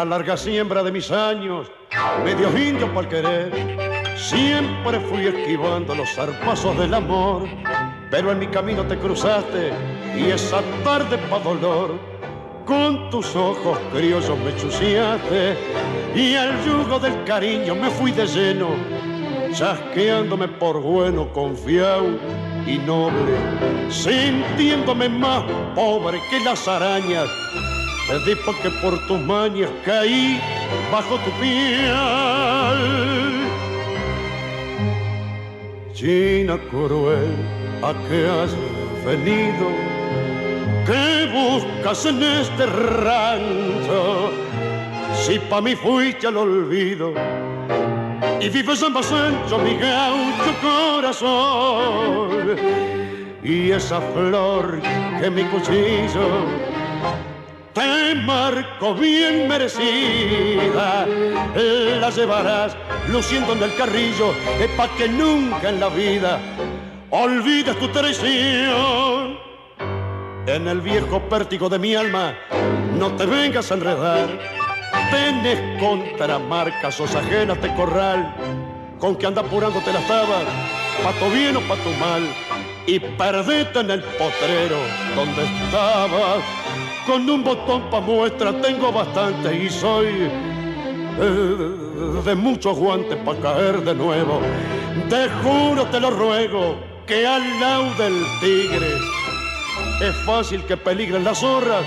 La 0.00 0.16
larga 0.16 0.34
siembra 0.34 0.82
de 0.82 0.90
mis 0.90 1.10
años, 1.10 1.70
medio 2.24 2.48
indio 2.56 2.90
por 2.94 3.06
querer. 3.06 3.52
Siempre 4.16 4.98
fui 4.98 5.26
esquivando 5.26 5.94
los 5.94 6.08
zarpazos 6.14 6.78
del 6.78 6.94
amor, 6.94 7.46
pero 8.10 8.32
en 8.32 8.38
mi 8.38 8.46
camino 8.46 8.82
te 8.84 8.96
cruzaste 8.96 9.72
y 10.16 10.30
esa 10.30 10.62
tarde 10.84 11.18
pa' 11.28 11.40
dolor, 11.40 11.98
con 12.64 13.10
tus 13.10 13.36
ojos 13.36 13.78
criollos 13.92 14.38
me 14.38 14.56
chuciaste 14.56 15.58
y 16.14 16.34
al 16.34 16.64
yugo 16.64 16.98
del 16.98 17.22
cariño 17.24 17.74
me 17.74 17.90
fui 17.90 18.10
de 18.10 18.26
lleno, 18.26 18.68
chasqueándome 19.52 20.48
por 20.48 20.80
bueno, 20.80 21.30
confiado 21.34 22.06
y 22.66 22.78
noble, 22.78 23.36
sintiéndome 23.90 25.10
más 25.10 25.42
pobre 25.74 26.18
que 26.30 26.40
las 26.40 26.66
arañas. 26.66 27.28
Perdí 28.10 28.34
porque 28.44 28.70
por 28.82 28.98
tus 29.06 29.20
mañas 29.20 29.70
caí 29.84 30.40
bajo 30.90 31.14
tu 31.18 31.30
piel. 31.38 32.80
China 35.92 36.58
cruel, 36.70 37.36
¿a 37.84 37.92
qué 38.08 38.26
has 38.26 38.50
venido? 39.06 39.68
¿Qué 40.86 41.30
buscas 41.32 42.04
en 42.06 42.20
este 42.20 42.66
rancho? 42.66 44.32
Si 45.14 45.38
pa' 45.38 45.60
mí 45.60 45.76
fuiste 45.76 46.26
al 46.26 46.36
olvido 46.38 47.14
y 48.40 48.48
vives 48.48 48.82
en 48.82 48.92
más 48.92 49.12
ancho 49.12 49.56
mi 49.58 49.76
gaucho 49.76 50.52
corazón 50.60 52.30
y 53.44 53.70
esa 53.70 54.00
flor 54.00 54.80
que 55.20 55.30
mi 55.30 55.44
cuchillo 55.44 56.69
te 57.72 58.14
marco 58.14 58.94
bien 58.94 59.48
merecida. 59.48 61.06
La 62.00 62.10
llevarás 62.10 62.76
luciendo 63.08 63.52
en 63.52 63.62
el 63.62 63.74
carrillo 63.74 64.34
es 64.60 64.70
pa' 64.76 64.88
que 64.96 65.08
nunca 65.08 65.68
en 65.68 65.80
la 65.80 65.88
vida 65.88 66.38
olvides 67.10 67.78
tu 67.78 67.88
traición. 67.88 69.38
En 70.46 70.66
el 70.66 70.80
viejo 70.80 71.20
pértigo 71.28 71.68
de 71.68 71.78
mi 71.78 71.94
alma 71.94 72.34
no 72.98 73.12
te 73.14 73.26
vengas 73.26 73.70
a 73.70 73.74
enredar. 73.74 74.28
Tenés 75.10 75.80
contramarcas 75.80 77.00
o 77.00 77.04
ajenas 77.04 77.60
de 77.60 77.74
corral 77.74 78.34
con 78.98 79.16
que 79.16 79.26
anda 79.26 79.40
apurándote 79.40 79.92
las 79.92 80.06
tabas, 80.06 80.44
pa' 81.02 81.12
tu 81.12 81.30
bien 81.30 81.56
o 81.56 81.60
pa' 81.60 81.76
tu 81.76 81.90
mal, 81.98 82.22
y 82.86 83.00
perdete 83.00 83.80
en 83.80 83.90
el 83.90 84.02
potrero 84.02 84.76
donde 85.16 85.44
estabas. 85.44 86.59
Con 87.10 87.28
un 87.28 87.42
botón 87.42 87.90
pa' 87.90 88.00
muestra 88.00 88.52
tengo 88.62 88.92
bastante 88.92 89.64
y 89.64 89.68
soy 89.68 90.30
de 92.24 92.34
muchos 92.36 92.78
guantes 92.78 93.16
pa' 93.24 93.34
caer 93.34 93.82
de 93.82 93.96
nuevo. 93.96 94.40
Te 95.08 95.28
juro, 95.42 95.86
te 95.86 95.98
lo 95.98 96.10
ruego, 96.10 96.76
que 97.08 97.26
al 97.26 97.42
lado 97.58 97.92
del 97.98 98.22
tigre 98.40 98.92
es 100.00 100.14
fácil 100.24 100.62
que 100.66 100.76
peligren 100.76 101.24
las 101.24 101.40
zorras 101.40 101.84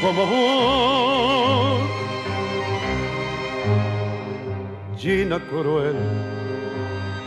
como 0.00 0.24
vos. 0.24 1.82
Gina 4.96 5.38
cruel, 5.50 5.96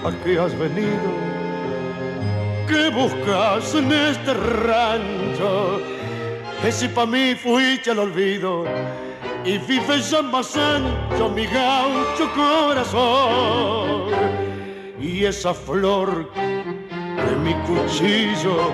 ¿a 0.03 0.11
qué 0.23 0.39
has 0.39 0.57
venido? 0.57 1.07
¿Qué 2.67 2.89
buscas 2.89 3.75
en 3.75 3.91
este 3.91 4.33
rancho? 4.33 5.96
Que 6.61 6.71
si 6.71 6.87
pa' 6.87 7.05
mí 7.05 7.35
fuiste 7.35 7.91
al 7.91 7.99
olvido 7.99 8.65
y 9.45 9.59
ya 10.01 10.21
más 10.21 10.57
ancho 10.57 11.29
mi 11.29 11.45
gaucho 11.45 12.29
corazón 12.35 14.11
y 14.99 15.23
esa 15.23 15.53
flor 15.53 16.31
de 16.33 17.35
mi 17.43 17.53
cuchillo 17.65 18.73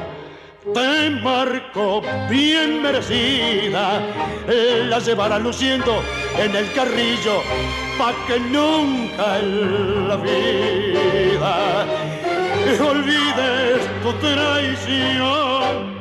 te 0.74 1.10
marcó 1.22 2.02
bien 2.30 2.82
merecida, 2.82 4.02
la 4.90 5.00
llevará 5.00 5.38
luciendo 5.38 6.02
en 6.40 6.56
el 6.56 6.72
carrillo 6.74 7.42
pa' 7.98 8.14
que 8.28 8.40
nunca 8.40 9.40
en 9.40 10.08
la 10.08 10.16
vida 10.16 11.86
olvides 12.80 13.82
tu 14.02 14.14
traición. 14.14 15.93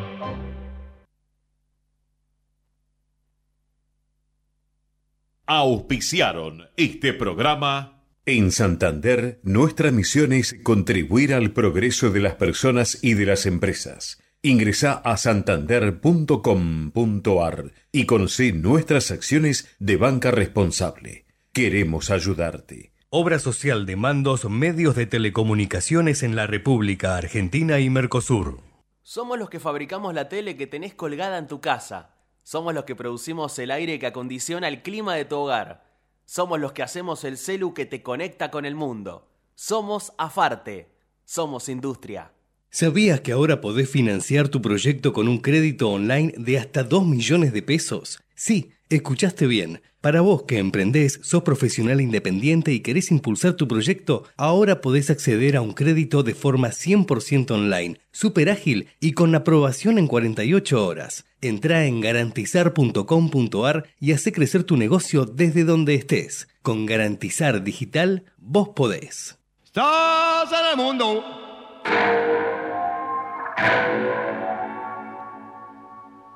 Auspiciaron 5.55 6.63
este 6.79 7.13
programa. 7.13 8.01
En 8.25 8.53
Santander, 8.53 9.39
nuestra 9.43 9.91
misión 9.91 10.33
es 10.33 10.57
contribuir 10.63 11.35
al 11.35 11.51
progreso 11.51 12.09
de 12.09 12.21
las 12.21 12.37
personas 12.37 12.99
y 13.03 13.13
de 13.13 13.27
las 13.27 13.45
empresas. 13.45 14.23
Ingresa 14.41 14.95
a 14.95 15.19
santander.com.ar 15.19 17.73
y 17.93 18.07
conoce 18.07 18.55
nuestras 18.55 19.11
acciones 19.11 19.77
de 19.79 19.99
banca 19.99 20.31
responsable. 20.31 21.27
Queremos 21.53 22.11
ayudarte. 22.11 22.95
Obra 23.11 23.39
social 23.39 23.85
de 23.85 23.97
mandos 23.97 24.49
medios 24.49 24.97
de 24.97 25.05
telecomunicaciones 25.05 26.23
en 26.23 26.35
la 26.35 26.47
República 26.47 27.19
Argentina 27.19 27.79
y 27.79 27.91
Mercosur. 27.91 28.61
Somos 29.03 29.39
los 29.39 29.51
que 29.51 29.61
fabricamos 29.61 30.15
la 30.15 30.31
tele 30.31 30.57
que 30.57 30.67
tenés 30.67 30.95
colgada 30.95 31.37
en 31.37 31.47
tu 31.47 31.61
casa. 31.61 32.22
Somos 32.43 32.75
los 32.75 32.85
que 32.85 32.97
producimos 32.97 33.59
el 33.59 33.71
aire 33.71 33.99
que 33.99 34.07
acondiciona 34.07 34.69
el 34.69 34.83
clima 34.83 35.15
de 35.15 35.25
tu 35.25 35.37
hogar. 35.37 35.85
Somos 36.25 36.59
los 36.61 36.73
que 36.73 36.83
hacemos 36.83 37.25
el 37.25 37.37
celu 37.37 37.75
que 37.75 37.87
te 37.87 38.03
conecta 38.03 38.51
con 38.51 38.65
el 38.65 38.75
mundo. 38.75 39.29
Somos 39.55 40.13
Afarte. 40.19 40.89
Somos 41.25 41.69
industria. 41.69 42.33
¿Sabías 42.71 43.21
que 43.21 43.33
ahora 43.33 43.61
podés 43.61 43.89
financiar 43.89 44.49
tu 44.49 44.63
proyecto 44.63 45.13
con 45.13 45.29
un 45.29 45.39
crédito 45.39 45.91
online 45.91 46.33
de 46.37 46.59
hasta 46.59 46.83
2 46.83 47.07
millones 47.07 47.53
de 47.53 47.63
pesos? 47.63 48.21
Sí, 48.35 48.73
escuchaste 48.89 49.47
bien. 49.47 49.83
Para 50.03 50.21
vos 50.21 50.43
que 50.43 50.59
emprendés, 50.59 51.21
sos 51.23 51.45
profesional 51.45 52.01
independiente 52.01 52.73
y 52.73 52.81
querés 52.81 53.13
impulsar 53.13 53.53
tu 53.53 53.69
proyecto, 53.69 54.25
ahora 54.37 54.81
podés 54.81 55.11
acceder 55.11 55.57
a 55.57 55.61
un 55.61 55.75
crédito 55.75 56.25
de 56.25 56.35
forma 56.35 56.71
100% 56.71 57.53
online, 57.53 58.01
súper 58.11 58.51
ágil 58.51 58.89
y 58.99 59.13
con 59.13 59.33
aprobación 59.37 59.99
en 59.99 60.09
48 60.09 60.85
horas. 60.85 61.25
Entrá 61.41 61.87
en 61.87 62.01
garantizar.com.ar 62.01 63.85
y 64.01 64.11
hace 64.11 64.33
crecer 64.33 64.65
tu 64.65 64.77
negocio 64.77 65.25
desde 65.25 65.63
donde 65.63 65.95
estés. 65.95 66.49
Con 66.63 66.85
Garantizar 66.85 67.63
Digital, 67.63 68.25
vos 68.39 68.71
podés. 68.71 69.39
Estás 69.65 70.51
en 70.51 70.71
el 70.73 70.77
mundo. 70.85 71.25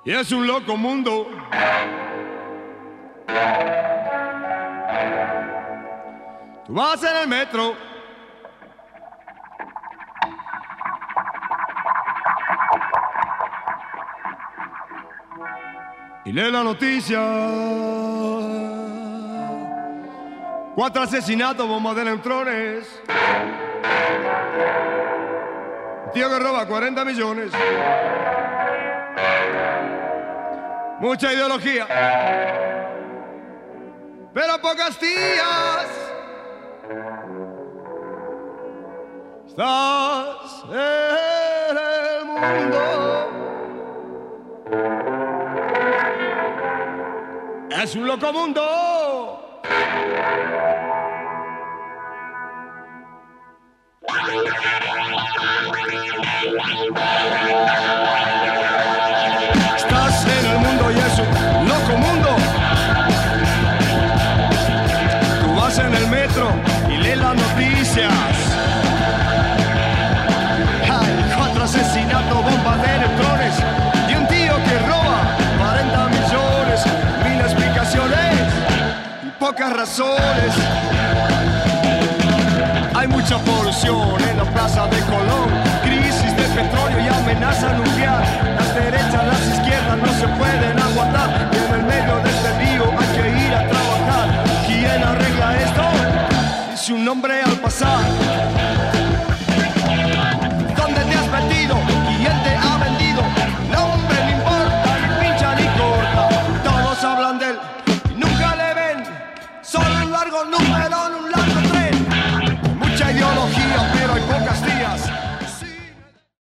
Y 0.04 0.12
es 0.12 0.30
un 0.30 0.46
loco 0.46 0.76
mundo. 0.76 1.26
Tú 6.66 6.74
vas 6.74 7.02
en 7.02 7.16
el 7.16 7.28
metro. 7.28 7.74
Y 16.24 16.32
lee 16.32 16.50
la 16.50 16.64
noticia. 16.64 17.20
Cuatro 20.74 21.02
asesinatos, 21.02 21.68
bombas 21.68 21.94
de 21.96 22.04
neutrones. 22.04 23.02
Tío 26.12 26.28
que 26.28 26.38
roba 26.38 26.66
40 26.66 27.04
millones. 27.04 27.52
Mucha 30.98 31.32
ideología. 31.32 32.65
Pero 34.36 34.60
pocas 34.60 34.98
tías. 34.98 35.88
Estás 39.46 40.64
en 40.68 41.78
el 41.78 42.24
mundo. 42.26 42.82
Es 47.70 47.96
un 47.96 48.06
loco 48.06 48.30
mundo. 48.34 48.86
Girasoles. 79.86 80.54
Hay 82.94 83.08
mucha 83.08 83.38
polución 83.38 84.20
en 84.30 84.36
la 84.38 84.44
plaza 84.44 84.86
de 84.88 84.98
Colón, 85.02 85.48
crisis 85.82 86.36
de 86.36 86.42
petróleo 86.54 87.00
y 87.00 87.08
amenaza 87.08 87.72
nuclear. 87.74 88.24
Las 88.58 88.74
derechas, 88.74 89.26
las 89.26 89.40
izquierdas 89.40 89.98
no 89.98 90.12
se 90.14 90.28
pueden 90.28 90.78
aguantar. 90.78 91.50
Y 91.52 91.56
en 91.56 91.80
el 91.80 91.86
medio 91.86 92.16
de 92.16 92.30
este 92.30 92.58
río 92.58 92.84
hay 92.98 93.08
que 93.16 93.46
ir 93.46 93.54
a 93.54 93.68
trabajar. 93.68 94.44
¿Quién 94.66 95.04
arregla 95.04 95.56
esto? 95.56 95.82
Dice 96.70 96.92
un 96.92 97.08
hombre 97.08 97.42
al 97.42 97.56
pasar. 97.60 98.00